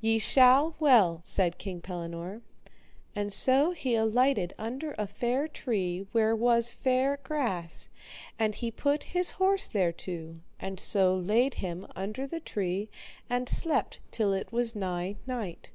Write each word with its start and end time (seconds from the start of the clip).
Ye 0.00 0.18
shall 0.18 0.76
well, 0.80 1.20
said 1.24 1.58
King 1.58 1.82
Pellinore. 1.82 2.40
And 3.14 3.30
so 3.30 3.72
he 3.72 3.94
alighted 3.94 4.54
under 4.58 4.94
a 4.96 5.06
fair 5.06 5.46
tree 5.46 6.06
where 6.12 6.34
was 6.34 6.72
fair 6.72 7.18
grass, 7.22 7.90
and 8.38 8.54
he 8.54 8.70
put 8.70 9.02
his 9.02 9.32
horse 9.32 9.68
thereto, 9.68 10.36
and 10.58 10.80
so 10.80 11.14
laid 11.14 11.56
him 11.60 11.86
under 11.94 12.26
the 12.26 12.40
tree 12.40 12.88
and 13.28 13.46
slept 13.46 14.00
till 14.10 14.32
it 14.32 14.50
was 14.50 14.74
nigh 14.74 15.16
night. 15.26 15.70